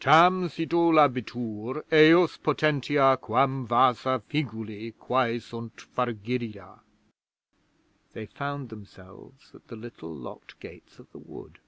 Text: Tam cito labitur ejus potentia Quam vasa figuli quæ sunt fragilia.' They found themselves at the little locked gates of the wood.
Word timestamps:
Tam 0.00 0.50
cito 0.50 0.90
labitur 0.90 1.82
ejus 1.90 2.36
potentia 2.36 3.18
Quam 3.18 3.66
vasa 3.66 4.20
figuli 4.28 4.92
quæ 5.00 5.40
sunt 5.40 5.76
fragilia.' 5.78 6.80
They 8.12 8.26
found 8.26 8.68
themselves 8.68 9.50
at 9.54 9.68
the 9.68 9.76
little 9.76 10.14
locked 10.14 10.60
gates 10.60 10.98
of 10.98 11.10
the 11.12 11.18
wood. 11.18 11.58